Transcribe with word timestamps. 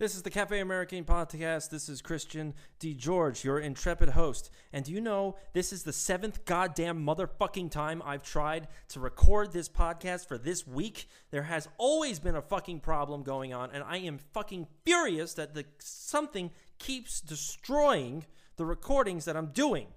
This 0.00 0.14
is 0.14 0.22
the 0.22 0.30
Cafe 0.30 0.60
American 0.60 1.02
podcast. 1.02 1.70
This 1.70 1.88
is 1.88 2.00
Christian 2.00 2.54
D. 2.78 2.94
George, 2.94 3.42
your 3.42 3.58
intrepid 3.58 4.10
host. 4.10 4.48
And 4.72 4.84
do 4.84 4.92
you 4.92 5.00
know 5.00 5.34
this 5.54 5.72
is 5.72 5.82
the 5.82 5.92
seventh 5.92 6.44
goddamn 6.44 7.04
motherfucking 7.04 7.72
time 7.72 8.00
I've 8.04 8.22
tried 8.22 8.68
to 8.90 9.00
record 9.00 9.50
this 9.50 9.68
podcast 9.68 10.28
for 10.28 10.38
this 10.38 10.64
week? 10.68 11.08
There 11.32 11.42
has 11.42 11.66
always 11.78 12.20
been 12.20 12.36
a 12.36 12.42
fucking 12.42 12.78
problem 12.78 13.24
going 13.24 13.52
on, 13.52 13.72
and 13.72 13.82
I 13.82 13.96
am 13.96 14.18
fucking 14.18 14.68
furious 14.84 15.34
that 15.34 15.54
the 15.54 15.64
something 15.80 16.52
keeps 16.78 17.20
destroying 17.20 18.24
the 18.56 18.66
recordings 18.66 19.24
that 19.24 19.36
I'm 19.36 19.48
doing. 19.48 19.88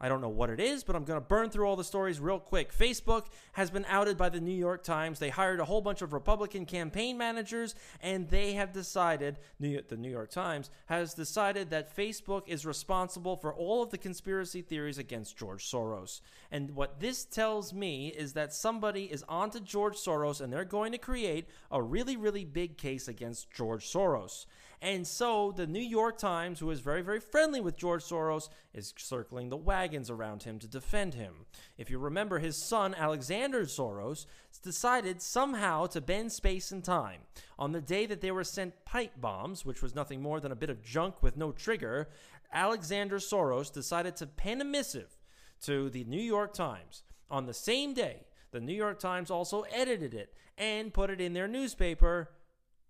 I 0.00 0.08
don't 0.08 0.22
know 0.22 0.30
what 0.30 0.48
it 0.48 0.60
is, 0.60 0.82
but 0.82 0.96
I'm 0.96 1.04
going 1.04 1.20
to 1.20 1.26
burn 1.26 1.50
through 1.50 1.66
all 1.66 1.76
the 1.76 1.84
stories 1.84 2.18
real 2.18 2.38
quick. 2.38 2.72
Facebook 2.72 3.26
has 3.52 3.70
been 3.70 3.84
outed 3.86 4.16
by 4.16 4.30
the 4.30 4.40
New 4.40 4.56
York 4.56 4.82
Times. 4.82 5.18
They 5.18 5.28
hired 5.28 5.60
a 5.60 5.64
whole 5.66 5.82
bunch 5.82 6.00
of 6.00 6.14
Republican 6.14 6.64
campaign 6.64 7.18
managers, 7.18 7.74
and 8.00 8.26
they 8.30 8.54
have 8.54 8.72
decided, 8.72 9.38
the 9.58 9.82
New 9.98 10.10
York 10.10 10.30
Times 10.30 10.70
has 10.86 11.12
decided 11.12 11.68
that 11.68 11.94
Facebook 11.94 12.48
is 12.48 12.64
responsible 12.64 13.36
for 13.36 13.52
all 13.52 13.82
of 13.82 13.90
the 13.90 13.98
conspiracy 13.98 14.62
theories 14.62 14.96
against 14.96 15.36
George 15.36 15.70
Soros. 15.70 16.22
And 16.50 16.70
what 16.70 16.98
this 17.00 17.26
tells 17.26 17.74
me 17.74 18.08
is 18.08 18.32
that 18.32 18.54
somebody 18.54 19.04
is 19.04 19.22
onto 19.28 19.60
George 19.60 19.96
Soros, 19.96 20.40
and 20.40 20.50
they're 20.50 20.64
going 20.64 20.92
to 20.92 20.98
create 20.98 21.46
a 21.70 21.82
really, 21.82 22.16
really 22.16 22.46
big 22.46 22.78
case 22.78 23.06
against 23.06 23.50
George 23.50 23.86
Soros. 23.86 24.46
And 24.82 25.06
so 25.06 25.52
the 25.54 25.66
New 25.66 25.78
York 25.78 26.16
Times, 26.16 26.58
who 26.58 26.70
is 26.70 26.80
very, 26.80 27.02
very 27.02 27.20
friendly 27.20 27.60
with 27.60 27.76
George 27.76 28.02
Soros, 28.02 28.48
is 28.72 28.94
circling 28.96 29.50
the 29.50 29.56
wagons 29.90 30.08
around 30.08 30.44
him 30.44 30.60
to 30.60 30.68
defend 30.68 31.14
him. 31.14 31.32
If 31.76 31.90
you 31.90 31.98
remember, 31.98 32.38
his 32.38 32.56
son, 32.56 32.94
Alexander 32.94 33.62
Soros, 33.64 34.24
decided 34.62 35.20
somehow 35.20 35.86
to 35.86 36.00
bend 36.00 36.30
space 36.30 36.70
and 36.70 36.84
time. 36.84 37.22
On 37.58 37.72
the 37.72 37.80
day 37.80 38.06
that 38.06 38.20
they 38.20 38.30
were 38.30 38.44
sent 38.44 38.84
pipe 38.84 39.20
bombs, 39.20 39.64
which 39.64 39.82
was 39.82 39.96
nothing 39.96 40.22
more 40.22 40.38
than 40.38 40.52
a 40.52 40.56
bit 40.56 40.70
of 40.70 40.84
junk 40.84 41.24
with 41.24 41.36
no 41.36 41.50
trigger, 41.50 42.08
Alexander 42.52 43.18
Soros 43.18 43.72
decided 43.72 44.14
to 44.16 44.28
pen 44.28 44.60
a 44.60 44.64
missive 44.64 45.18
to 45.62 45.90
the 45.90 46.04
New 46.04 46.22
York 46.22 46.54
Times. 46.54 47.02
On 47.28 47.46
the 47.46 47.54
same 47.54 47.92
day, 47.92 48.26
the 48.52 48.60
New 48.60 48.74
York 48.74 49.00
Times 49.00 49.28
also 49.28 49.62
edited 49.72 50.14
it 50.14 50.32
and 50.56 50.94
put 50.94 51.10
it 51.10 51.20
in 51.20 51.32
their 51.32 51.48
newspaper 51.48 52.30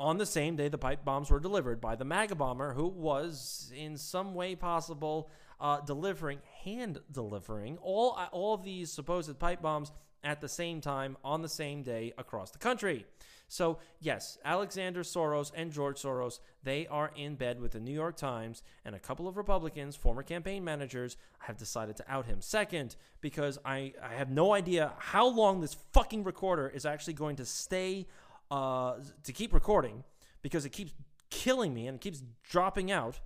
on 0.00 0.16
the 0.16 0.26
same 0.26 0.56
day 0.56 0.68
the 0.68 0.78
pipe 0.78 1.04
bombs 1.04 1.30
were 1.30 1.38
delivered 1.38 1.78
by 1.78 1.94
the 1.94 2.06
MAGA 2.06 2.34
bomber, 2.34 2.72
who 2.72 2.88
was 2.88 3.70
in 3.76 3.98
some 3.98 4.34
way 4.34 4.54
possible 4.54 5.30
uh, 5.60 5.80
delivering, 5.80 6.38
hand 6.64 7.00
delivering 7.12 7.78
all 7.82 8.18
all 8.32 8.54
of 8.54 8.64
these 8.64 8.90
supposed 8.90 9.38
pipe 9.38 9.62
bombs 9.62 9.92
at 10.22 10.40
the 10.40 10.48
same 10.48 10.80
time 10.80 11.16
on 11.24 11.42
the 11.42 11.48
same 11.48 11.82
day 11.82 12.12
across 12.18 12.50
the 12.50 12.58
country. 12.58 13.06
So, 13.48 13.78
yes, 13.98 14.38
Alexander 14.44 15.02
Soros 15.02 15.50
and 15.56 15.72
George 15.72 16.00
Soros, 16.00 16.38
they 16.62 16.86
are 16.86 17.10
in 17.16 17.34
bed 17.34 17.60
with 17.60 17.72
the 17.72 17.80
New 17.80 17.92
York 17.92 18.16
Times, 18.16 18.62
and 18.84 18.94
a 18.94 18.98
couple 19.00 19.26
of 19.26 19.36
Republicans, 19.36 19.96
former 19.96 20.22
campaign 20.22 20.62
managers, 20.62 21.16
have 21.40 21.56
decided 21.56 21.96
to 21.96 22.04
out 22.08 22.26
him. 22.26 22.40
Second, 22.40 22.94
because 23.20 23.58
I, 23.64 23.92
I 24.00 24.14
have 24.14 24.30
no 24.30 24.54
idea 24.54 24.92
how 24.98 25.26
long 25.26 25.60
this 25.60 25.74
fucking 25.92 26.22
recorder 26.22 26.68
is 26.68 26.86
actually 26.86 27.14
going 27.14 27.34
to 27.36 27.44
stay 27.44 28.06
uh, 28.52 28.98
to 29.24 29.32
keep 29.32 29.52
recording 29.52 30.04
because 30.42 30.64
it 30.64 30.70
keeps 30.70 30.92
killing 31.28 31.74
me 31.74 31.88
and 31.88 31.96
it 31.96 32.00
keeps 32.00 32.22
dropping 32.44 32.92
out. 32.92 33.18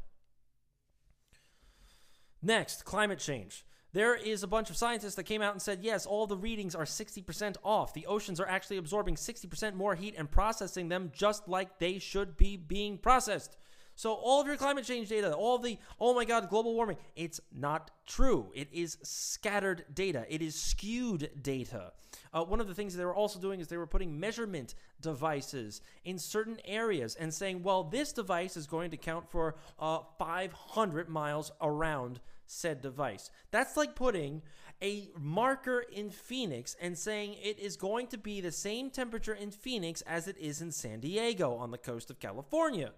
Next, 2.45 2.85
climate 2.85 3.21
change. 3.21 3.65
There 3.95 4.15
is 4.15 4.43
a 4.43 4.47
bunch 4.47 4.69
of 4.69 4.77
scientists 4.77 5.15
that 5.15 5.25
came 5.25 5.41
out 5.41 5.53
and 5.53 5.63
said, 5.63 5.79
yes, 5.81 6.05
all 6.05 6.27
the 6.27 6.37
readings 6.37 6.75
are 6.75 6.85
60% 6.85 7.57
off. 7.65 7.95
The 7.95 8.05
oceans 8.07 8.39
are 8.39 8.47
actually 8.47 8.77
absorbing 8.77 9.15
60% 9.15 9.75
more 9.75 9.95
heat 9.95 10.15
and 10.19 10.31
processing 10.31 10.89
them 10.89 11.11
just 11.15 11.49
like 11.49 11.79
they 11.79 11.99
should 11.99 12.37
be 12.37 12.59
being 12.59 12.99
processed. 12.99 13.57
So 13.97 14.13
all 14.13 14.41
of 14.41 14.47
your 14.47 14.57
climate 14.57 14.85
change 14.85 15.09
data, 15.09 15.33
all 15.33 15.59
the 15.59 15.79
oh 16.01 16.15
my 16.15 16.25
god, 16.25 16.51
global 16.51 16.75
warming, 16.75 16.97
it's 17.15 17.41
not 17.53 17.93
true. 18.07 18.51
It 18.53 18.69
is 18.73 18.99
scattered 19.03 19.85
data. 19.95 20.27
It 20.29 20.43
is 20.43 20.61
skewed 20.61 21.31
data. 21.41 21.93
Uh, 22.33 22.43
one 22.43 22.61
of 22.61 22.67
the 22.67 22.75
things 22.75 22.97
they 22.97 23.05
were 23.05 23.15
also 23.15 23.39
doing 23.39 23.61
is 23.61 23.69
they 23.69 23.77
were 23.77 23.87
putting 23.87 24.19
measurement 24.19 24.75
devices 25.01 25.81
in 26.05 26.19
certain 26.19 26.59
areas 26.65 27.15
and 27.15 27.33
saying, 27.33 27.63
well, 27.63 27.85
this 27.85 28.13
device 28.13 28.57
is 28.57 28.67
going 28.67 28.91
to 28.91 28.97
count 28.97 29.31
for 29.31 29.55
uh, 29.79 30.01
500 30.19 31.09
miles 31.09 31.53
around 31.61 32.21
said 32.47 32.81
device. 32.81 33.31
That's 33.51 33.77
like 33.77 33.95
putting 33.95 34.43
a 34.83 35.11
marker 35.19 35.81
in 35.81 36.11
Phoenix 36.11 36.77
and 36.81 36.99
saying 36.99 37.37
it 37.43 37.59
is 37.59 37.77
going 37.77 38.09
to 38.09 38.19
be 38.19 38.41
the 38.41 38.53
same 38.53 38.91
temperature 38.91 39.35
in 39.35 39.51
Phoenix 39.51 40.01
as 40.03 40.29
it 40.29 40.37
is 40.39 40.61
in 40.61 40.73
San 40.73 41.01
Diego 41.01 41.55
on 41.55 41.71
the 41.71 41.79
coast 41.79 42.11
of 42.11 42.21
California 42.21 42.93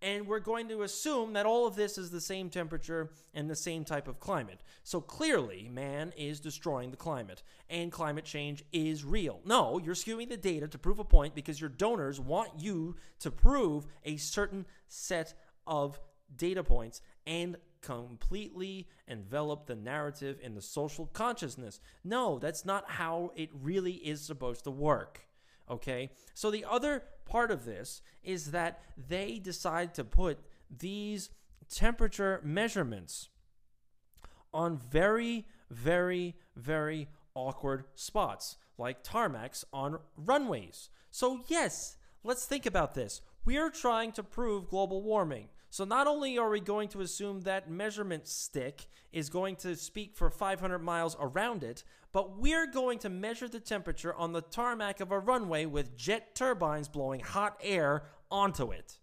and 0.00 0.26
we're 0.26 0.38
going 0.38 0.68
to 0.68 0.82
assume 0.82 1.32
that 1.32 1.46
all 1.46 1.66
of 1.66 1.74
this 1.74 1.98
is 1.98 2.10
the 2.10 2.20
same 2.20 2.50
temperature 2.50 3.10
and 3.34 3.50
the 3.50 3.56
same 3.56 3.84
type 3.84 4.06
of 4.06 4.20
climate. 4.20 4.60
So 4.84 5.00
clearly, 5.00 5.68
man 5.72 6.12
is 6.16 6.40
destroying 6.40 6.90
the 6.90 6.96
climate, 6.96 7.42
and 7.68 7.90
climate 7.90 8.24
change 8.24 8.64
is 8.72 9.04
real. 9.04 9.40
No, 9.44 9.78
you're 9.78 9.94
skewing 9.94 10.28
the 10.28 10.36
data 10.36 10.68
to 10.68 10.78
prove 10.78 10.98
a 10.98 11.04
point 11.04 11.34
because 11.34 11.60
your 11.60 11.70
donors 11.70 12.20
want 12.20 12.50
you 12.58 12.96
to 13.20 13.30
prove 13.30 13.86
a 14.04 14.16
certain 14.16 14.66
set 14.86 15.34
of 15.66 15.98
data 16.36 16.62
points 16.62 17.00
and 17.26 17.56
completely 17.80 18.88
envelop 19.06 19.66
the 19.66 19.76
narrative 19.76 20.38
in 20.42 20.54
the 20.54 20.62
social 20.62 21.06
consciousness. 21.06 21.80
No, 22.04 22.38
that's 22.38 22.64
not 22.64 22.90
how 22.90 23.32
it 23.36 23.50
really 23.52 23.94
is 23.94 24.20
supposed 24.20 24.64
to 24.64 24.70
work. 24.70 25.20
Okay? 25.70 26.10
So 26.34 26.50
the 26.50 26.64
other 26.64 27.04
part 27.24 27.50
of 27.50 27.64
this 27.64 28.02
is 28.22 28.50
that 28.52 28.80
they 28.96 29.38
decide 29.38 29.94
to 29.94 30.04
put 30.04 30.38
these 30.76 31.30
temperature 31.70 32.40
measurements 32.42 33.28
on 34.52 34.78
very, 34.78 35.46
very, 35.70 36.34
very 36.56 37.08
awkward 37.34 37.84
spots, 37.94 38.56
like 38.78 39.04
tarmacs 39.04 39.64
on 39.72 39.98
runways. 40.16 40.90
So, 41.10 41.40
yes, 41.48 41.96
let's 42.24 42.46
think 42.46 42.66
about 42.66 42.94
this. 42.94 43.20
We 43.44 43.56
are 43.58 43.70
trying 43.70 44.12
to 44.12 44.22
prove 44.22 44.68
global 44.68 45.02
warming. 45.02 45.48
So 45.70 45.84
not 45.84 46.06
only 46.06 46.38
are 46.38 46.48
we 46.48 46.60
going 46.60 46.88
to 46.90 47.00
assume 47.00 47.42
that 47.42 47.70
measurement 47.70 48.26
stick 48.26 48.86
is 49.12 49.28
going 49.28 49.56
to 49.56 49.76
speak 49.76 50.16
for 50.16 50.30
500 50.30 50.78
miles 50.78 51.16
around 51.20 51.62
it, 51.62 51.84
but 52.12 52.38
we're 52.38 52.66
going 52.66 52.98
to 53.00 53.10
measure 53.10 53.48
the 53.48 53.60
temperature 53.60 54.14
on 54.14 54.32
the 54.32 54.40
tarmac 54.40 55.00
of 55.00 55.12
a 55.12 55.18
runway 55.18 55.66
with 55.66 55.96
jet 55.96 56.34
turbines 56.34 56.88
blowing 56.88 57.20
hot 57.20 57.60
air 57.62 58.04
onto 58.30 58.70
it. 58.70 58.98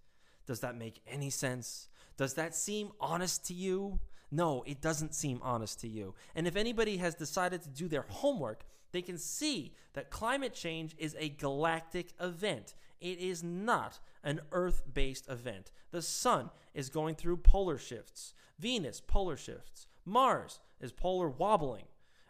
Does 0.47 0.59
that 0.61 0.75
make 0.75 1.01
any 1.07 1.29
sense? 1.29 1.87
Does 2.17 2.33
that 2.35 2.55
seem 2.55 2.91
honest 2.99 3.45
to 3.47 3.53
you? 3.53 3.99
No, 4.31 4.63
it 4.65 4.81
doesn't 4.81 5.13
seem 5.13 5.39
honest 5.43 5.79
to 5.81 5.87
you. 5.87 6.15
And 6.33 6.47
if 6.47 6.55
anybody 6.55 6.97
has 6.97 7.15
decided 7.15 7.61
to 7.63 7.69
do 7.69 7.87
their 7.87 8.05
homework, 8.09 8.65
they 8.91 9.01
can 9.01 9.17
see 9.17 9.75
that 9.93 10.09
climate 10.09 10.53
change 10.53 10.95
is 10.97 11.15
a 11.19 11.29
galactic 11.29 12.13
event. 12.19 12.73
It 13.01 13.19
is 13.19 13.43
not 13.43 13.99
an 14.23 14.41
Earth 14.51 14.83
based 14.91 15.29
event. 15.29 15.71
The 15.91 16.01
Sun 16.01 16.49
is 16.73 16.89
going 16.89 17.15
through 17.15 17.37
polar 17.37 17.77
shifts, 17.77 18.33
Venus, 18.59 19.01
polar 19.01 19.37
shifts, 19.37 19.87
Mars 20.05 20.59
is 20.79 20.91
polar 20.91 21.29
wobbling. 21.29 21.85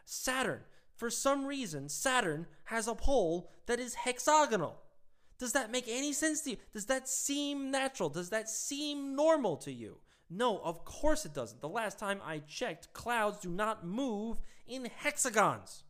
Saturn, 0.06 0.62
for 0.96 1.10
some 1.10 1.46
reason, 1.46 1.90
Saturn 1.90 2.48
has 2.66 2.88
a 2.88 2.96
pole 2.96 3.52
that 3.66 3.80
is 3.80 3.96
hexagonal. 3.96 4.82
Does 5.38 5.52
that 5.54 5.72
make 5.72 5.86
any 5.88 6.14
sense 6.14 6.42
to 6.42 6.52
you? 6.52 6.58
Does 6.74 6.86
that 6.86 7.10
seem 7.10 7.70
natural? 7.70 8.10
Does 8.10 8.30
that 8.30 8.50
seem 8.50 9.16
normal 9.16 9.58
to 9.58 9.72
you? 9.72 9.98
No, 10.30 10.60
of 10.60 10.86
course 10.86 11.26
it 11.26 11.34
doesn't. 11.34 11.62
The 11.62 11.70
last 11.70 12.00
time 12.00 12.22
I 12.24 12.40
checked, 12.40 12.94
clouds 12.94 13.40
do 13.40 13.50
not 13.50 13.86
move 13.86 14.40
in 14.66 14.86
hexagons. 14.86 15.84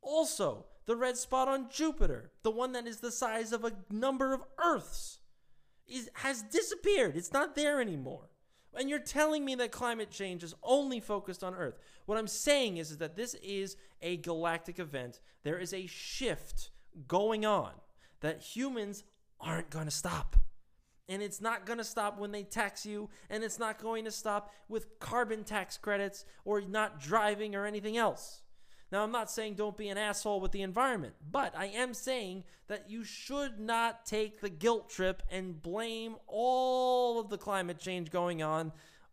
Also, 0.00 0.66
the 0.86 0.96
red 0.96 1.16
spot 1.16 1.48
on 1.48 1.70
Jupiter, 1.70 2.32
the 2.42 2.50
one 2.50 2.72
that 2.72 2.86
is 2.86 2.98
the 2.98 3.12
size 3.12 3.52
of 3.52 3.64
a 3.64 3.72
number 3.90 4.32
of 4.34 4.42
Earths, 4.62 5.18
is, 5.86 6.10
has 6.14 6.42
disappeared. 6.42 7.16
It's 7.16 7.32
not 7.32 7.54
there 7.54 7.80
anymore. 7.80 8.30
And 8.76 8.90
you're 8.90 8.98
telling 8.98 9.44
me 9.44 9.54
that 9.56 9.70
climate 9.70 10.10
change 10.10 10.42
is 10.42 10.54
only 10.62 11.00
focused 11.00 11.44
on 11.44 11.54
Earth. 11.54 11.78
What 12.06 12.18
I'm 12.18 12.26
saying 12.26 12.78
is, 12.78 12.90
is 12.90 12.98
that 12.98 13.16
this 13.16 13.34
is 13.34 13.76
a 14.02 14.16
galactic 14.16 14.78
event. 14.78 15.20
There 15.42 15.58
is 15.58 15.72
a 15.72 15.86
shift 15.86 16.70
going 17.06 17.46
on 17.46 17.70
that 18.20 18.42
humans 18.42 19.04
aren't 19.40 19.70
going 19.70 19.84
to 19.84 19.90
stop. 19.90 20.36
And 21.08 21.22
it's 21.22 21.40
not 21.40 21.66
going 21.66 21.78
to 21.78 21.84
stop 21.84 22.18
when 22.18 22.32
they 22.32 22.42
tax 22.42 22.86
you, 22.86 23.10
and 23.28 23.44
it's 23.44 23.58
not 23.58 23.78
going 23.78 24.06
to 24.06 24.10
stop 24.10 24.52
with 24.68 24.98
carbon 24.98 25.44
tax 25.44 25.76
credits 25.76 26.24
or 26.44 26.62
not 26.62 26.98
driving 26.98 27.54
or 27.54 27.66
anything 27.66 27.96
else. 27.96 28.40
Now, 28.94 29.02
I'm 29.02 29.10
not 29.10 29.28
saying 29.28 29.54
don't 29.54 29.76
be 29.76 29.88
an 29.88 29.98
asshole 29.98 30.38
with 30.38 30.52
the 30.52 30.62
environment, 30.62 31.14
but 31.28 31.52
I 31.56 31.64
am 31.64 31.94
saying 31.94 32.44
that 32.68 32.88
you 32.88 33.02
should 33.02 33.58
not 33.58 34.06
take 34.06 34.40
the 34.40 34.48
guilt 34.48 34.88
trip 34.88 35.20
and 35.32 35.60
blame 35.60 36.14
all 36.28 37.18
of 37.18 37.28
the 37.28 37.36
climate 37.36 37.80
change 37.80 38.12
going 38.12 38.40
on 38.40 38.70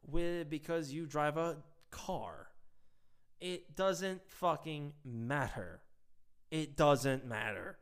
with 0.07 0.51
because 0.51 0.94
you 0.94 1.07
drive 1.07 1.36
a 1.36 1.57
car. 1.89 2.50
It 3.39 3.75
doesn't 3.75 4.22
fucking 4.28 4.94
matter. 5.04 5.81
It 6.51 6.78
doesn't 6.78 7.25
matter. 7.25 7.80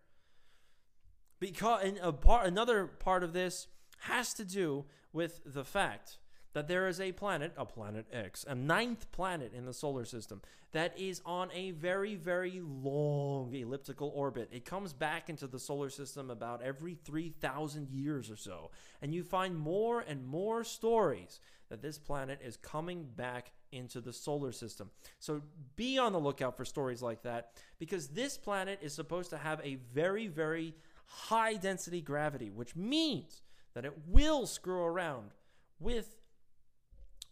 Because 1.41 1.83
and 1.83 1.97
a 2.01 2.13
part, 2.13 2.47
another 2.47 2.87
part 2.87 3.25
of 3.25 3.33
this 3.33 3.67
has 4.03 4.33
to 4.35 4.45
do 4.45 4.85
with 5.11 5.41
the 5.45 5.65
fact 5.65 6.17
that 6.53 6.67
there 6.67 6.87
is 6.87 6.99
a 6.99 7.11
planet, 7.11 7.53
a 7.57 7.65
planet 7.65 8.05
X, 8.11 8.45
a 8.47 8.55
ninth 8.55 9.11
planet 9.11 9.53
in 9.53 9.65
the 9.65 9.73
solar 9.73 10.05
system 10.05 10.41
that 10.71 10.97
is 10.99 11.21
on 11.25 11.49
a 11.53 11.71
very, 11.71 12.15
very 12.15 12.61
long 12.63 13.53
elliptical 13.53 14.11
orbit. 14.15 14.49
It 14.51 14.65
comes 14.65 14.93
back 14.93 15.29
into 15.29 15.47
the 15.47 15.59
solar 15.59 15.89
system 15.89 16.29
about 16.29 16.61
every 16.61 16.95
3,000 16.95 17.89
years 17.89 18.29
or 18.29 18.35
so. 18.35 18.71
And 19.01 19.13
you 19.13 19.23
find 19.23 19.57
more 19.57 20.01
and 20.01 20.25
more 20.25 20.63
stories 20.63 21.39
that 21.69 21.81
this 21.81 21.97
planet 21.97 22.39
is 22.43 22.57
coming 22.57 23.07
back 23.15 23.51
into 23.71 24.01
the 24.01 24.13
solar 24.13 24.51
system. 24.51 24.89
So 25.19 25.41
be 25.75 25.97
on 25.97 26.13
the 26.13 26.19
lookout 26.19 26.57
for 26.57 26.65
stories 26.65 27.01
like 27.01 27.23
that 27.23 27.51
because 27.77 28.07
this 28.07 28.37
planet 28.37 28.79
is 28.81 28.93
supposed 28.93 29.29
to 29.29 29.37
have 29.37 29.61
a 29.63 29.75
very, 29.93 30.27
very 30.27 30.73
high 31.05 31.55
density 31.55 32.01
gravity, 32.01 32.49
which 32.49 32.75
means 32.75 33.43
that 33.73 33.85
it 33.85 33.93
will 34.07 34.47
screw 34.47 34.81
around 34.81 35.31
with 35.79 36.18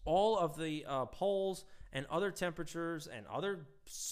all 0.08 0.38
of 0.40 0.58
the 0.58 0.86
uh, 0.88 1.06
poles 1.06 1.66
and 1.94 2.06
other 2.10 2.32
temperatures 2.32 3.08
and 3.08 3.26
other 3.28 3.68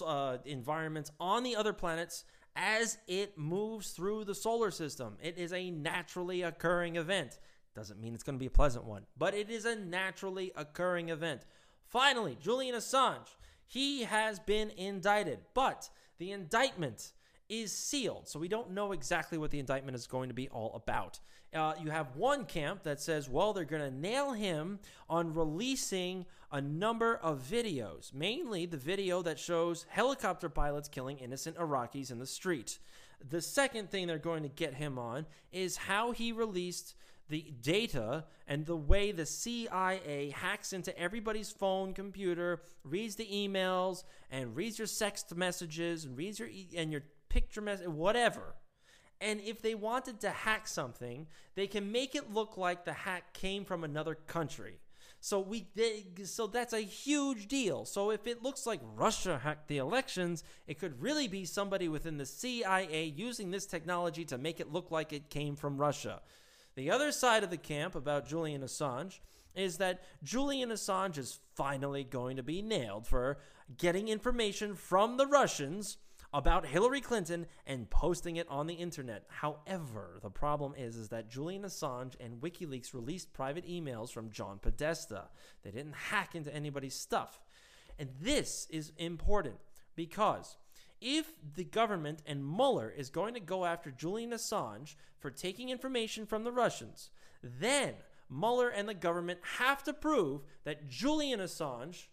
uh, 0.05 0.37
environments 0.45 1.11
on 1.19 1.43
the 1.43 1.55
other 1.55 1.73
planets 1.73 2.25
as 2.55 2.97
it 3.07 3.37
moves 3.37 3.91
through 3.91 4.25
the 4.25 4.35
solar 4.35 4.71
system. 4.71 5.17
It 5.21 5.37
is 5.37 5.51
a 5.53 5.71
naturally 5.71 6.43
occurring 6.43 6.97
event. 6.97 7.39
Doesn't 7.75 7.99
mean 7.99 8.13
it's 8.13 8.23
going 8.23 8.37
to 8.37 8.39
be 8.39 8.45
a 8.45 8.51
pleasant 8.51 8.85
one, 8.85 9.05
but 9.17 9.33
it 9.33 9.49
is 9.49 9.65
a 9.65 9.75
naturally 9.75 10.51
occurring 10.55 11.09
event. 11.09 11.41
Finally, 11.87 12.37
Julian 12.41 12.75
Assange, 12.75 13.35
he 13.65 14.03
has 14.03 14.39
been 14.39 14.71
indicted, 14.71 15.39
but 15.53 15.89
the 16.17 16.31
indictment 16.31 17.11
is 17.49 17.71
sealed. 17.71 18.27
So 18.27 18.39
we 18.39 18.47
don't 18.47 18.71
know 18.71 18.91
exactly 18.91 19.37
what 19.37 19.51
the 19.51 19.59
indictment 19.59 19.95
is 19.95 20.07
going 20.07 20.29
to 20.29 20.35
be 20.35 20.49
all 20.49 20.73
about. 20.73 21.19
Uh, 21.55 21.73
you 21.81 21.89
have 21.89 22.15
one 22.17 22.43
camp 22.43 22.83
that 22.83 22.99
says, 22.99 23.29
well, 23.29 23.53
they're 23.53 23.63
going 23.63 23.81
to 23.81 23.97
nail 23.97 24.33
him 24.33 24.79
on 25.09 25.33
releasing 25.33 26.25
a 26.51 26.59
number 26.59 27.15
of 27.15 27.41
videos, 27.49 28.13
mainly 28.13 28.65
the 28.65 28.77
video 28.77 29.21
that 29.21 29.39
shows 29.39 29.85
helicopter 29.89 30.49
pilots 30.49 30.89
killing 30.89 31.17
innocent 31.17 31.55
Iraqis 31.57 32.11
in 32.11 32.19
the 32.19 32.25
street. 32.25 32.79
The 33.29 33.41
second 33.41 33.89
thing 33.89 34.07
they're 34.07 34.17
going 34.17 34.43
to 34.43 34.49
get 34.49 34.73
him 34.73 34.99
on 34.99 35.25
is 35.53 35.77
how 35.77 36.11
he 36.11 36.33
released 36.33 36.95
the 37.29 37.53
data 37.61 38.25
and 38.47 38.65
the 38.65 38.75
way 38.75 39.11
the 39.11 39.25
CIA 39.25 40.33
hacks 40.35 40.73
into 40.73 40.97
everybody's 40.99 41.51
phone, 41.51 41.93
computer, 41.93 42.61
reads 42.83 43.15
the 43.15 43.25
emails, 43.25 44.03
and 44.29 44.55
reads 44.55 44.77
your 44.77 44.87
text 44.87 45.35
messages, 45.35 46.05
and 46.05 46.17
reads 46.17 46.37
your 46.37 46.49
e- 46.49 46.69
and 46.75 46.91
your 46.91 47.01
picture 47.29 47.61
message, 47.61 47.87
whatever. 47.87 48.55
And 49.21 49.39
if 49.41 49.61
they 49.61 49.75
wanted 49.75 50.19
to 50.21 50.29
hack 50.29 50.67
something, 50.67 51.27
they 51.55 51.67
can 51.67 51.91
make 51.91 52.15
it 52.15 52.33
look 52.33 52.57
like 52.57 52.83
the 52.83 52.93
hack 52.93 53.33
came 53.33 53.63
from 53.65 53.83
another 53.83 54.15
country. 54.15 54.79
So 55.25 55.39
we 55.39 55.65
they, 55.73 56.05
so 56.25 56.45
that's 56.45 56.73
a 56.73 56.81
huge 56.81 57.47
deal. 57.47 57.85
So 57.85 58.11
if 58.11 58.27
it 58.27 58.43
looks 58.43 58.67
like 58.67 58.79
Russia 58.95 59.39
hacked 59.39 59.67
the 59.67 59.77
elections, 59.77 60.43
it 60.67 60.77
could 60.77 61.01
really 61.01 61.27
be 61.27 61.45
somebody 61.45 61.87
within 61.87 62.17
the 62.17 62.27
CIA 62.27 63.05
using 63.05 63.49
this 63.49 63.65
technology 63.65 64.23
to 64.25 64.37
make 64.37 64.59
it 64.59 64.71
look 64.71 64.91
like 64.91 65.13
it 65.13 65.31
came 65.31 65.55
from 65.55 65.77
Russia. 65.77 66.21
The 66.75 66.91
other 66.91 67.11
side 67.11 67.43
of 67.43 67.49
the 67.49 67.57
camp 67.57 67.95
about 67.95 68.27
Julian 68.27 68.61
Assange 68.61 69.19
is 69.55 69.77
that 69.77 70.03
Julian 70.23 70.69
Assange 70.69 71.17
is 71.17 71.39
finally 71.55 72.03
going 72.03 72.35
to 72.35 72.43
be 72.43 72.61
nailed 72.61 73.07
for 73.07 73.39
getting 73.77 74.09
information 74.09 74.75
from 74.75 75.17
the 75.17 75.25
Russians 75.25 75.97
about 76.33 76.65
Hillary 76.65 77.01
Clinton 77.01 77.45
and 77.65 77.89
posting 77.89 78.35
it 78.35 78.47
on 78.49 78.67
the 78.67 78.73
internet. 78.73 79.23
However, 79.29 80.19
the 80.21 80.29
problem 80.29 80.73
is, 80.77 80.95
is 80.95 81.09
that 81.09 81.29
Julian 81.29 81.63
Assange 81.63 82.15
and 82.19 82.41
WikiLeaks 82.41 82.93
released 82.93 83.33
private 83.33 83.67
emails 83.67 84.11
from 84.11 84.31
John 84.31 84.59
Podesta. 84.59 85.29
They 85.63 85.71
didn't 85.71 85.95
hack 85.95 86.35
into 86.35 86.53
anybody's 86.53 86.95
stuff. 86.95 87.39
And 87.97 88.09
this 88.19 88.67
is 88.69 88.91
important 88.97 89.55
because 89.95 90.57
if 91.01 91.31
the 91.55 91.63
government 91.63 92.21
and 92.25 92.45
Mueller 92.45 92.89
is 92.89 93.09
going 93.09 93.33
to 93.33 93.39
go 93.39 93.65
after 93.65 93.91
Julian 93.91 94.31
Assange 94.31 94.95
for 95.19 95.29
taking 95.29 95.69
information 95.69 96.25
from 96.25 96.43
the 96.43 96.51
Russians, 96.51 97.09
then 97.41 97.93
Mueller 98.29 98.69
and 98.69 98.89
the 98.89 98.93
government 98.93 99.39
have 99.57 99.83
to 99.83 99.93
prove 99.93 100.41
that 100.63 100.89
Julian 100.89 101.39
Assange 101.39 102.07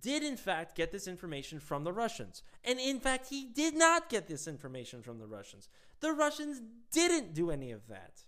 did 0.00 0.22
in 0.22 0.36
fact 0.36 0.76
get 0.76 0.92
this 0.92 1.06
information 1.06 1.60
from 1.60 1.84
the 1.84 1.92
Russians. 1.92 2.42
And 2.64 2.78
in 2.78 3.00
fact, 3.00 3.28
he 3.28 3.44
did 3.44 3.74
not 3.74 4.08
get 4.08 4.26
this 4.28 4.46
information 4.46 5.02
from 5.02 5.18
the 5.18 5.26
Russians. 5.26 5.68
The 6.00 6.12
Russians 6.12 6.60
didn't 6.90 7.34
do 7.34 7.50
any 7.50 7.70
of 7.70 7.86
that. 7.88 8.22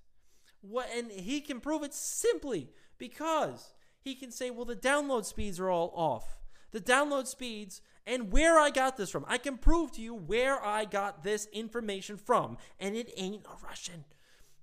What 0.61 0.89
and 0.97 1.11
he 1.11 1.41
can 1.41 1.61
prove 1.61 1.83
it 1.83 1.93
simply 1.93 2.71
because 2.99 3.75
he 4.01 4.15
can 4.15 4.31
say, 4.31 4.51
well, 4.51 4.65
the 4.65 4.77
download 4.77 5.25
speeds 5.25 5.59
are 5.61 5.71
all 5.71 5.93
off. 5.95 6.39
The 6.73 6.81
download 6.81 7.27
speeds 7.27 7.81
and 8.07 8.31
where 8.31 8.59
I 8.59 8.71
got 8.71 8.97
this 8.97 9.11
from. 9.11 9.25
I 9.29 9.39
can 9.39 9.57
prove 9.57 9.93
to 9.93 10.03
you 10.03 10.15
where 10.15 10.65
I 10.65 10.85
got 10.85 11.23
this 11.23 11.47
information 11.53 12.17
from, 12.17 12.59
and 12.79 12.97
it 12.97 13.13
ain't 13.17 13.47
a 13.47 13.65
Russian. 13.65 14.05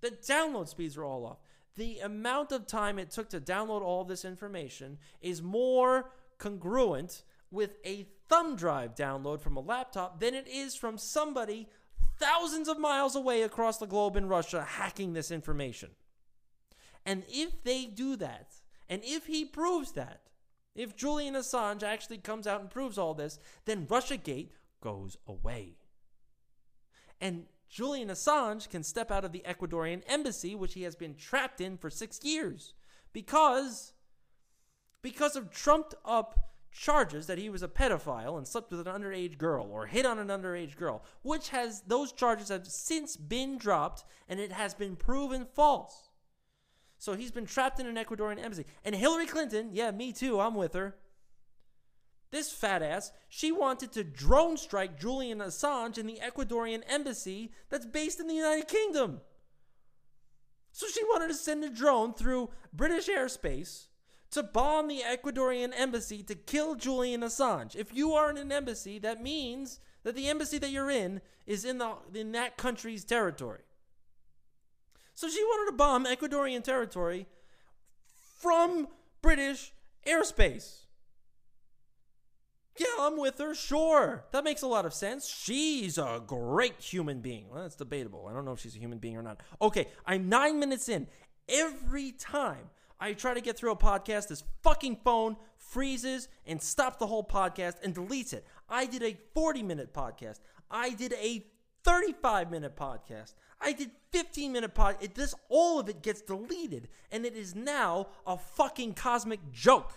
The 0.01 0.11
download 0.11 0.67
speeds 0.67 0.97
are 0.97 1.05
all 1.05 1.25
off. 1.25 1.37
The 1.75 1.99
amount 1.99 2.51
of 2.51 2.67
time 2.67 2.99
it 2.99 3.11
took 3.11 3.29
to 3.29 3.39
download 3.39 3.81
all 3.81 4.03
this 4.03 4.25
information 4.25 4.97
is 5.21 5.41
more 5.41 6.11
congruent 6.41 7.23
with 7.51 7.75
a 7.85 8.07
thumb 8.27 8.55
drive 8.55 8.95
download 8.95 9.41
from 9.41 9.55
a 9.55 9.61
laptop 9.61 10.19
than 10.19 10.33
it 10.33 10.47
is 10.47 10.75
from 10.75 10.97
somebody 10.97 11.67
thousands 12.17 12.67
of 12.67 12.79
miles 12.79 13.15
away 13.15 13.43
across 13.43 13.77
the 13.77 13.85
globe 13.85 14.15
in 14.15 14.27
Russia 14.27 14.63
hacking 14.63 15.13
this 15.13 15.31
information. 15.31 15.91
And 17.05 17.23
if 17.29 17.63
they 17.63 17.85
do 17.85 18.15
that, 18.17 18.53
and 18.89 19.01
if 19.03 19.27
he 19.27 19.45
proves 19.45 19.91
that, 19.93 20.21
if 20.75 20.95
Julian 20.95 21.35
Assange 21.35 21.83
actually 21.83 22.17
comes 22.17 22.47
out 22.47 22.61
and 22.61 22.69
proves 22.69 22.97
all 22.97 23.13
this, 23.13 23.39
then 23.65 23.87
Russiagate 23.87 24.49
goes 24.81 25.17
away. 25.27 25.77
And 27.19 27.45
Julian 27.69 28.09
Assange 28.09 28.69
can 28.69 28.83
step 28.83 29.11
out 29.11 29.25
of 29.25 29.31
the 29.31 29.43
Ecuadorian 29.45 30.01
embassy, 30.07 30.55
which 30.55 30.73
he 30.73 30.83
has 30.83 30.95
been 30.95 31.15
trapped 31.15 31.61
in 31.61 31.77
for 31.77 31.89
six 31.89 32.23
years, 32.23 32.73
because 33.13 33.93
because 35.01 35.35
of 35.35 35.51
trumped 35.51 35.95
up 36.05 36.51
charges 36.71 37.27
that 37.27 37.37
he 37.37 37.49
was 37.49 37.63
a 37.63 37.67
pedophile 37.67 38.37
and 38.37 38.47
slept 38.47 38.71
with 38.71 38.85
an 38.87 38.93
underage 38.93 39.37
girl 39.37 39.69
or 39.71 39.87
hit 39.87 40.05
on 40.05 40.19
an 40.19 40.29
underage 40.29 40.77
girl, 40.77 41.03
which 41.21 41.49
has 41.49 41.81
those 41.81 42.11
charges 42.11 42.49
have 42.49 42.65
since 42.67 43.17
been 43.17 43.57
dropped 43.57 44.05
and 44.29 44.39
it 44.39 44.51
has 44.51 44.73
been 44.73 44.95
proven 44.95 45.45
false. 45.53 46.09
So 46.97 47.15
he's 47.15 47.31
been 47.31 47.45
trapped 47.45 47.79
in 47.79 47.87
an 47.87 47.95
Ecuadorian 47.95 48.41
embassy. 48.41 48.65
And 48.85 48.95
Hillary 48.95 49.25
Clinton, 49.25 49.71
yeah, 49.73 49.91
me 49.91 50.13
too, 50.13 50.39
I'm 50.39 50.55
with 50.55 50.73
her. 50.73 50.95
This 52.29 52.51
fat 52.51 52.81
ass, 52.81 53.11
she 53.27 53.51
wanted 53.51 53.91
to 53.93 54.05
drone 54.05 54.55
strike 54.55 54.97
Julian 54.97 55.39
Assange 55.39 55.97
in 55.97 56.07
the 56.07 56.19
Ecuadorian 56.23 56.83
embassy 56.87 57.51
that's 57.69 57.85
based 57.85 58.21
in 58.21 58.27
the 58.27 58.35
United 58.35 58.69
Kingdom. 58.69 59.19
So 60.71 60.87
she 60.87 61.03
wanted 61.03 61.27
to 61.27 61.33
send 61.33 61.65
a 61.65 61.69
drone 61.69 62.13
through 62.13 62.51
British 62.71 63.09
airspace 63.09 63.87
to 64.31 64.43
bomb 64.43 64.87
the 64.87 65.01
Ecuadorian 65.01 65.71
embassy 65.75 66.23
to 66.23 66.35
kill 66.35 66.75
Julian 66.75 67.21
Assange. 67.21 67.75
If 67.75 67.93
you 67.93 68.13
are 68.13 68.29
in 68.29 68.37
an 68.37 68.51
embassy, 68.51 68.97
that 68.99 69.21
means 69.21 69.79
that 70.03 70.15
the 70.15 70.29
embassy 70.29 70.57
that 70.57 70.71
you're 70.71 70.89
in 70.89 71.21
is 71.45 71.65
in 71.65 71.77
the 71.77 71.95
in 72.13 72.31
that 72.31 72.57
country's 72.57 73.03
territory. 73.03 73.61
So 75.13 75.29
she 75.29 75.43
wanted 75.43 75.71
to 75.71 75.77
bomb 75.77 76.05
Ecuadorian 76.05 76.63
territory 76.63 77.27
from 78.39 78.87
British 79.21 79.73
airspace. 80.07 80.85
Yeah, 82.77 82.87
I'm 82.99 83.17
with 83.17 83.37
her. 83.37 83.53
Sure. 83.53 84.25
That 84.31 84.43
makes 84.43 84.61
a 84.61 84.67
lot 84.67 84.85
of 84.85 84.93
sense. 84.93 85.27
She's 85.27 85.97
a 85.97 86.23
great 86.25 86.79
human 86.79 87.19
being. 87.19 87.49
Well, 87.49 87.61
that's 87.61 87.75
debatable. 87.75 88.27
I 88.27 88.33
don't 88.33 88.45
know 88.45 88.53
if 88.53 88.61
she's 88.61 88.75
a 88.75 88.79
human 88.79 88.97
being 88.97 89.17
or 89.17 89.21
not. 89.21 89.41
Okay, 89.61 89.87
I'm 90.05 90.29
nine 90.29 90.59
minutes 90.59 90.87
in. 90.87 91.07
Every 91.49 92.13
time 92.13 92.69
I 93.01 93.13
try 93.13 93.33
to 93.33 93.41
get 93.41 93.57
through 93.57 93.71
a 93.71 93.75
podcast, 93.75 94.27
this 94.27 94.43
fucking 94.61 94.97
phone 95.03 95.35
freezes 95.57 96.27
and 96.45 96.61
stops 96.61 96.97
the 96.97 97.07
whole 97.07 97.23
podcast 97.23 97.77
and 97.83 97.95
deletes 97.95 98.31
it. 98.31 98.45
I 98.69 98.85
did 98.85 99.01
a 99.01 99.17
40 99.33 99.63
minute 99.63 99.91
podcast. 99.91 100.39
I 100.69 100.91
did 100.91 101.13
a 101.13 101.43
35 101.83 102.51
minute 102.51 102.75
podcast. 102.75 103.33
I 103.59 103.73
did 103.73 103.89
15 104.11 104.51
minute 104.51 104.75
pod. 104.75 104.97
It, 105.01 105.15
this 105.15 105.33
all 105.49 105.79
of 105.79 105.89
it 105.89 106.03
gets 106.03 106.21
deleted, 106.21 106.89
and 107.11 107.25
it 107.25 107.35
is 107.35 107.55
now 107.55 108.09
a 108.27 108.37
fucking 108.37 108.93
cosmic 108.93 109.39
joke. 109.51 109.93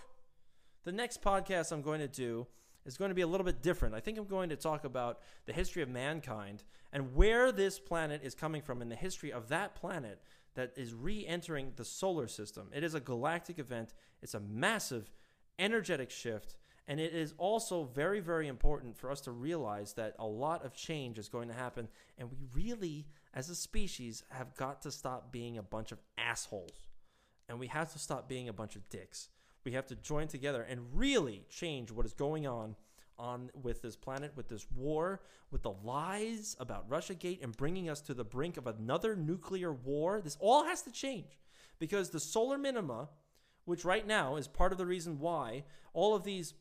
The 0.85 0.93
next 0.93 1.23
podcast 1.23 1.73
I'm 1.73 1.83
going 1.83 2.01
to 2.01 2.09
do 2.09 2.47
is 2.87 2.97
going 2.97 3.11
to 3.11 3.15
be 3.15 3.23
a 3.23 3.27
little 3.27 3.45
bit 3.45 3.63
different. 3.63 3.95
I 3.95 4.01
think 4.01 4.17
I'm 4.17 4.27
going 4.27 4.49
to 4.49 4.57
talk 4.57 4.85
about 4.85 5.21
the 5.45 5.53
history 5.53 5.83
of 5.83 5.91
mankind 5.91 6.63
and 6.93 7.15
where 7.15 7.53
this 7.53 7.79
planet 7.79 8.23
is 8.25 8.35
coming 8.35 8.63
from 8.63 8.81
in 8.81 8.89
the 8.89 8.97
history 8.97 9.33
of 9.33 9.49
that 9.49 9.75
planet 9.75 10.23
that 10.55 10.73
is 10.77 10.95
re 10.95 11.27
entering 11.27 11.73
the 11.77 11.85
solar 11.85 12.29
system. 12.29 12.69
It 12.75 12.85
is 12.85 12.95
a 12.95 13.01
galactic 13.01 13.59
event, 13.59 13.93
it's 14.23 14.35
a 14.35 14.41
massive 14.41 15.11
energetic 15.59 16.11
shift. 16.11 16.57
And 16.87 17.01
it 17.01 17.15
is 17.15 17.33
also 17.39 17.85
very, 17.85 18.21
very 18.21 18.47
important 18.47 18.97
for 18.97 19.11
us 19.11 19.23
to 19.23 19.31
realize 19.31 19.95
that 19.95 20.15
a 20.19 20.27
lot 20.27 20.67
of 20.67 20.75
change 20.75 21.19
is 21.19 21.31
going 21.31 21.49
to 21.49 21.55
happen. 21.55 21.89
And 22.19 22.31
we 22.31 22.37
really, 22.55 23.07
as 23.33 23.49
a 23.49 23.55
species, 23.55 24.23
have 24.29 24.55
got 24.55 24.83
to 24.83 24.91
stop 24.91 25.33
being 25.33 25.57
a 25.57 25.63
bunch 25.63 25.93
of 25.93 26.03
assholes. 26.19 26.89
And 27.49 27.59
we 27.59 27.69
have 27.69 27.91
to 27.95 27.99
stop 27.99 28.29
being 28.29 28.51
a 28.51 28.53
bunch 28.53 28.77
of 28.77 28.87
dicks. 28.91 29.31
We 29.65 29.73
have 29.73 29.87
to 29.87 29.97
join 29.97 30.29
together 30.29 30.61
and 30.63 30.81
really 30.93 31.47
change 31.49 31.91
what 31.91 32.05
is 32.05 32.13
going 32.13 32.47
on 32.47 32.77
on 33.19 33.51
with 33.63 33.83
this 33.83 33.97
planet, 33.97 34.33
with 34.37 34.49
this 34.49 34.67
war, 34.75 35.21
with 35.51 35.63
the 35.63 35.75
lies 35.85 36.57
about 36.59 36.89
Russiagate 36.89 37.43
and 37.43 37.57
bringing 37.57 37.89
us 37.89 38.01
to 38.03 38.15
the 38.15 38.25
brink 38.25 38.57
of 38.57 38.67
another 38.67 39.15
nuclear 39.17 39.73
war. 39.73 40.21
This 40.21 40.37
all 40.41 40.65
has 40.65 40.83
to 40.83 40.91
change 40.91 41.39
because 41.79 42.11
the 42.11 42.21
solar 42.21 42.59
minima, 42.59 43.09
which 43.65 43.85
right 43.85 44.07
now 44.07 44.37
is 44.37 44.49
part 44.49 44.73
of 44.73 44.79
the 44.79 44.87
reason 44.87 45.19
why 45.19 45.65
all 45.93 46.15
of 46.15 46.25
these 46.25 46.55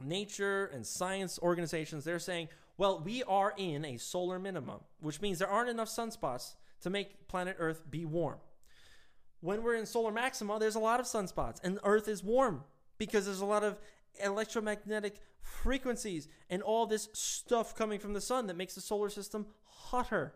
nature 0.00 0.66
and 0.66 0.86
science 0.86 1.38
organizations 1.42 2.04
they're 2.04 2.18
saying, 2.18 2.48
well, 2.76 3.00
we 3.04 3.22
are 3.24 3.52
in 3.56 3.84
a 3.84 3.96
solar 3.96 4.38
minimum, 4.38 4.80
which 5.00 5.20
means 5.20 5.38
there 5.38 5.48
aren't 5.48 5.70
enough 5.70 5.88
sunspots 5.88 6.54
to 6.80 6.90
make 6.90 7.26
planet 7.26 7.56
Earth 7.58 7.82
be 7.90 8.04
warm. 8.04 8.38
When 9.40 9.62
we're 9.62 9.74
in 9.74 9.86
solar 9.86 10.12
maxima, 10.12 10.58
there's 10.58 10.76
a 10.76 10.80
lot 10.80 11.00
of 11.00 11.06
sunspots, 11.06 11.58
and 11.62 11.78
Earth 11.84 12.08
is 12.08 12.22
warm 12.22 12.64
because 12.98 13.26
there's 13.26 13.40
a 13.40 13.46
lot 13.46 13.64
of 13.64 13.78
electromagnetic 14.22 15.20
frequencies 15.40 16.28
and 16.50 16.62
all 16.62 16.86
this 16.86 17.08
stuff 17.12 17.74
coming 17.74 17.98
from 17.98 18.12
the 18.12 18.20
sun 18.20 18.46
that 18.46 18.56
makes 18.56 18.74
the 18.74 18.80
solar 18.80 19.08
system 19.08 19.46
hotter. 19.64 20.34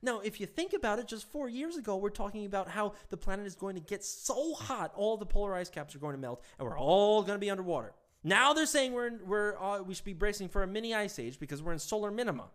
Now, 0.00 0.20
if 0.20 0.40
you 0.40 0.46
think 0.46 0.72
about 0.72 0.98
it, 0.98 1.08
just 1.08 1.30
four 1.30 1.48
years 1.48 1.76
ago, 1.76 1.96
we're 1.96 2.10
talking 2.10 2.46
about 2.46 2.68
how 2.68 2.92
the 3.08 3.16
planet 3.16 3.46
is 3.46 3.56
going 3.56 3.74
to 3.74 3.80
get 3.80 4.04
so 4.04 4.54
hot, 4.54 4.92
all 4.94 5.16
the 5.16 5.26
polar 5.26 5.54
ice 5.54 5.70
caps 5.70 5.94
are 5.94 5.98
going 5.98 6.14
to 6.14 6.20
melt, 6.20 6.42
and 6.58 6.66
we're 6.66 6.78
all 6.78 7.22
going 7.22 7.34
to 7.34 7.40
be 7.40 7.50
underwater. 7.50 7.92
Now 8.22 8.52
they're 8.52 8.66
saying 8.66 8.92
we're, 8.92 9.06
in, 9.06 9.20
we're 9.26 9.56
uh, 9.58 9.82
we 9.82 9.94
should 9.94 10.04
be 10.04 10.12
bracing 10.12 10.48
for 10.48 10.62
a 10.62 10.66
mini 10.66 10.94
ice 10.94 11.18
age 11.18 11.38
because 11.38 11.62
we're 11.62 11.72
in 11.72 11.78
solar 11.78 12.10
minima. 12.10 12.50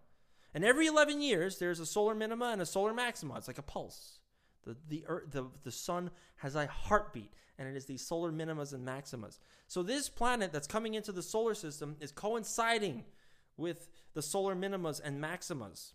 And 0.54 0.64
every 0.64 0.88
11 0.88 1.22
years, 1.22 1.58
there's 1.58 1.80
a 1.80 1.86
solar 1.86 2.14
minima 2.14 2.46
and 2.46 2.62
a 2.62 2.66
solar 2.66 2.94
maxima. 2.94 3.36
It's 3.36 3.48
like 3.48 3.58
a 3.58 3.64
pulse. 3.64 4.20
The, 4.66 4.78
the, 4.88 5.04
earth, 5.08 5.32
the, 5.32 5.46
the 5.64 5.72
sun 5.72 6.12
has 6.38 6.56
a 6.56 6.68
heartbeat, 6.68 7.34
and 7.58 7.68
it 7.68 7.76
is 7.76 7.86
these 7.86 8.06
solar 8.06 8.32
minimas 8.32 8.74
and 8.74 8.88
maximas. 8.88 9.40
So, 9.68 9.84
this 9.84 10.10
planet 10.10 10.52
that's 10.52 10.68
coming 10.68 10.94
into 10.94 11.12
the 11.12 11.24
solar 11.24 11.54
system 11.54 11.96
is 12.00 12.12
coinciding 12.12 13.04
with 13.58 13.90
the 14.14 14.22
solar 14.22 14.56
minimas 14.56 15.02
and 15.04 15.22
maximas. 15.22 15.94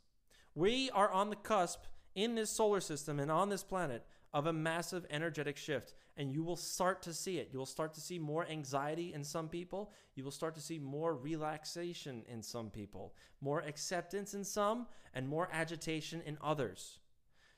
We 0.54 0.90
are 0.90 1.10
on 1.10 1.30
the 1.30 1.36
cusp 1.36 1.84
in 2.14 2.34
this 2.34 2.50
solar 2.50 2.80
system 2.80 3.20
and 3.20 3.30
on 3.30 3.48
this 3.48 3.62
planet 3.62 4.04
of 4.34 4.46
a 4.46 4.52
massive 4.52 5.06
energetic 5.10 5.56
shift. 5.56 5.94
And 6.16 6.32
you 6.32 6.42
will 6.42 6.56
start 6.56 7.02
to 7.02 7.14
see 7.14 7.38
it. 7.38 7.50
You 7.52 7.58
will 7.58 7.66
start 7.66 7.94
to 7.94 8.00
see 8.00 8.18
more 8.18 8.46
anxiety 8.46 9.14
in 9.14 9.24
some 9.24 9.48
people. 9.48 9.92
You 10.16 10.24
will 10.24 10.30
start 10.30 10.54
to 10.56 10.60
see 10.60 10.78
more 10.78 11.14
relaxation 11.14 12.24
in 12.28 12.42
some 12.42 12.70
people, 12.70 13.14
more 13.40 13.60
acceptance 13.60 14.34
in 14.34 14.44
some, 14.44 14.86
and 15.14 15.28
more 15.28 15.48
agitation 15.52 16.22
in 16.26 16.38
others. 16.42 16.98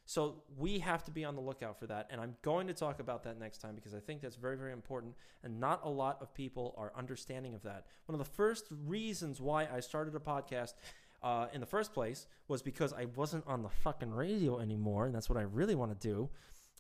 So 0.07 0.43
we 0.57 0.81
have 0.81 1.05
to 1.05 1.11
be 1.11 1.25
on 1.25 1.37
the 1.37 1.41
lookout 1.41 1.79
for 1.79 1.87
that. 1.87 2.09
And 2.11 2.21
I'm 2.21 2.35
going 2.43 2.67
to 2.67 2.75
talk 2.75 2.99
about 2.99 3.23
that 3.25 3.39
next 3.39 3.59
time 3.59 3.75
because 3.75 3.95
I 3.95 4.01
think 4.01 4.21
that's 4.21 4.37
very, 4.37 4.57
very 4.57 4.73
important. 4.73 5.15
And 5.45 5.61
not 5.61 5.83
a 5.85 5.89
lot 5.89 6.19
of 6.21 6.35
people 6.35 6.75
are 6.77 6.93
understanding 6.97 7.55
of 7.55 7.63
that. 7.63 7.87
One 8.07 8.19
of 8.19 8.19
the 8.19 8.33
first 8.33 8.67
reasons 8.87 9.41
why 9.41 9.69
I 9.73 9.81
started 9.81 10.15
a 10.17 10.19
podcast 10.19 10.75
uh, 11.23 11.47
in 11.53 11.61
the 11.61 11.67
first 11.67 11.93
place 11.93 12.27
was 12.49 12.63
because 12.63 12.93
I 12.93 13.07
wasn't 13.15 13.47
on 13.47 13.63
the 13.63 13.69
fucking 13.69 14.11
radio 14.11 14.59
anymore. 14.59 15.07
And 15.07 15.15
that's 15.15 15.29
what 15.29 15.39
I 15.39 15.43
really 15.43 15.75
want 15.75 15.99
to 15.99 16.09
do. 16.09 16.29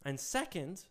And 0.04 0.18
second, 0.18 0.84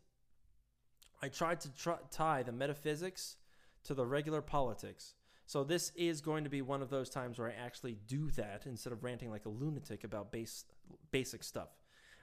I 1.22 1.28
tried 1.28 1.60
to 1.62 1.76
try, 1.76 1.98
tie 2.12 2.44
the 2.44 2.52
metaphysics 2.52 3.38
to 3.84 3.94
the 3.94 4.06
regular 4.06 4.42
politics. 4.42 5.14
So 5.46 5.64
this 5.64 5.92
is 5.96 6.22
going 6.22 6.44
to 6.44 6.50
be 6.50 6.62
one 6.62 6.82
of 6.82 6.92
those 6.92 7.10
times 7.10 7.40
where 7.40 7.50
I 7.50 7.54
actually 7.54 7.98
do 8.08 8.30
that 8.32 8.68
instead 8.68 8.94
of 8.94 9.04
ranting 9.04 9.32
like 9.32 9.46
a 9.46 9.50
lunatic 9.50 10.04
about 10.04 10.32
base 10.32 10.66
basic 11.12 11.44
stuff. 11.44 11.70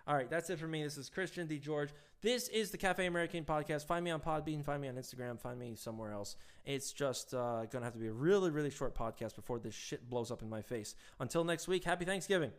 All 0.08 0.14
right, 0.14 0.30
that's 0.30 0.50
it 0.50 0.60
for 0.60 0.68
me. 0.68 0.84
This 0.84 0.96
is 0.98 1.08
Christian 1.08 1.48
D. 1.48 1.58
George. 1.58 1.90
This 2.22 2.46
is 2.48 2.70
the 2.70 2.78
Cafe 2.78 3.04
American 3.06 3.44
podcast. 3.44 3.86
Find 3.86 4.04
me 4.04 4.12
on 4.12 4.20
Podbean, 4.20 4.64
find 4.64 4.80
me 4.80 4.88
on 4.88 4.94
Instagram, 4.94 5.40
find 5.40 5.58
me 5.58 5.74
somewhere 5.74 6.12
else. 6.12 6.36
It's 6.64 6.92
just 6.92 7.34
uh, 7.34 7.66
going 7.66 7.80
to 7.80 7.84
have 7.84 7.92
to 7.94 7.98
be 7.98 8.06
a 8.06 8.12
really, 8.12 8.50
really 8.50 8.70
short 8.70 8.96
podcast 8.96 9.34
before 9.34 9.58
this 9.58 9.74
shit 9.74 10.08
blows 10.08 10.30
up 10.30 10.42
in 10.42 10.48
my 10.48 10.62
face. 10.62 10.94
Until 11.18 11.42
next 11.42 11.66
week, 11.66 11.82
happy 11.82 12.04
Thanksgiving. 12.04 12.52